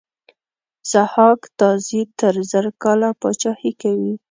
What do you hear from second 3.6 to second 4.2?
کوي.